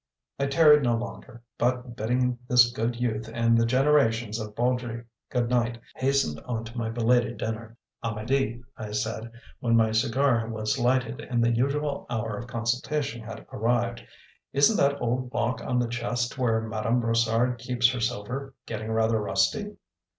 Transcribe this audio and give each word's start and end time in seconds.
I 0.39 0.47
tarried 0.47 0.81
no 0.81 0.95
longer, 0.95 1.43
but 1.59 1.95
bidding 1.95 2.39
this 2.49 2.71
good 2.71 2.95
youth 2.99 3.29
and 3.31 3.55
the 3.55 3.67
generations 3.67 4.39
of 4.39 4.55
Baudry 4.55 5.03
good 5.29 5.47
night, 5.47 5.79
hastened 5.95 6.39
on 6.45 6.63
to 6.63 6.75
my 6.75 6.89
belated 6.89 7.37
dinner. 7.37 7.77
"Amedee," 8.03 8.63
I 8.75 8.93
said, 8.93 9.31
when 9.59 9.75
my 9.75 9.91
cigar 9.91 10.47
was 10.49 10.79
lighted 10.79 11.21
and 11.21 11.43
the 11.43 11.51
usual 11.53 12.07
hour 12.09 12.35
of 12.35 12.47
consultation 12.47 13.21
had 13.21 13.45
arrived; 13.53 14.03
"isn't 14.53 14.77
that 14.77 14.99
old 14.99 15.31
lock 15.35 15.61
on 15.63 15.77
the 15.77 15.87
chest 15.87 16.35
where 16.35 16.59
Madame 16.61 16.99
Brossard 16.99 17.59
keeps 17.59 17.87
her 17.91 17.99
silver 17.99 18.55
getting 18.65 18.89
rather 18.91 19.21
rusty?" 19.21 19.75